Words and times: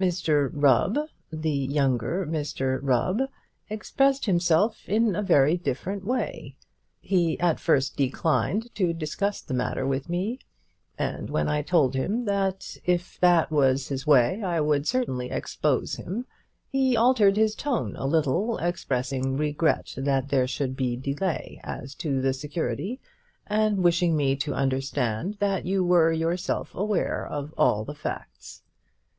Mr 0.00 0.48
Rubb, 0.50 0.98
the 1.30 1.50
younger 1.50 2.24
Mr 2.24 2.78
Rubb, 2.82 3.20
expressed 3.68 4.24
himself 4.24 4.88
in 4.88 5.14
a 5.14 5.20
very 5.22 5.58
different 5.58 6.06
way. 6.06 6.56
He 7.02 7.38
at 7.38 7.60
first 7.60 7.94
declined 7.94 8.74
to 8.76 8.94
discuss 8.94 9.42
the 9.42 9.52
matter 9.52 9.86
with 9.86 10.08
me; 10.08 10.38
and 10.98 11.28
when 11.28 11.48
I 11.50 11.60
told 11.60 11.94
him 11.94 12.24
that 12.24 12.78
if 12.86 13.20
that 13.20 13.50
was 13.50 13.88
his 13.88 14.06
way 14.06 14.42
I 14.42 14.58
would 14.58 14.88
certainly 14.88 15.30
expose 15.30 15.96
him, 15.96 16.24
he 16.70 16.96
altered 16.96 17.36
his 17.36 17.54
tone 17.54 17.94
a 17.96 18.06
little, 18.06 18.56
expressing 18.56 19.36
regret 19.36 19.92
that 19.98 20.30
there 20.30 20.46
should 20.46 20.76
be 20.78 20.96
delay 20.96 21.60
as 21.62 21.94
to 21.96 22.22
the 22.22 22.32
security, 22.32 23.00
and 23.46 23.84
wishing 23.84 24.16
me 24.16 24.34
to 24.36 24.54
understand 24.54 25.36
that 25.40 25.66
you 25.66 25.84
were 25.84 26.10
yourself 26.10 26.74
aware 26.74 27.26
of 27.26 27.52
all 27.58 27.84
the 27.84 27.94
facts. 27.94 28.62